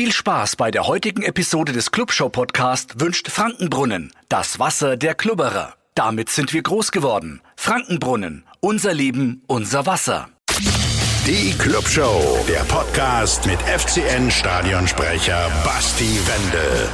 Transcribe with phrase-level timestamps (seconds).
[0.00, 5.74] Viel Spaß bei der heutigen Episode des Clubshow Podcast wünscht Frankenbrunnen, das Wasser der Klubberer.
[5.94, 7.42] Damit sind wir groß geworden.
[7.54, 10.30] Frankenbrunnen, unser Leben, unser Wasser.
[11.26, 16.88] Die Clubshow, der Podcast mit FCN Stadionsprecher Basti Wendel.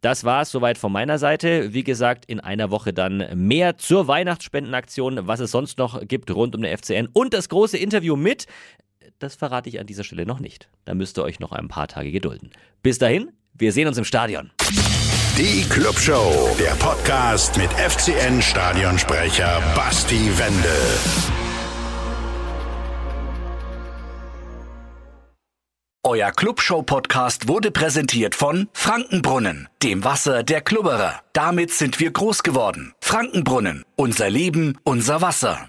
[0.00, 1.74] Das war es soweit von meiner Seite.
[1.74, 6.54] Wie gesagt, in einer Woche dann mehr zur Weihnachtsspendenaktion, was es sonst noch gibt rund
[6.54, 8.46] um den FCN und das große Interview mit
[9.18, 10.68] das verrate ich an dieser Stelle noch nicht.
[10.84, 12.50] Da müsst ihr euch noch ein paar Tage gedulden.
[12.82, 14.50] Bis dahin, wir sehen uns im Stadion.
[15.36, 21.28] Die Clubshow, der Podcast mit FCN Stadionsprecher Basti Wendel.
[26.04, 31.20] Euer Clubshow-Podcast wurde präsentiert von Frankenbrunnen, dem Wasser der Klubberer.
[31.32, 32.94] Damit sind wir groß geworden.
[33.00, 35.66] Frankenbrunnen, unser Leben, unser Wasser.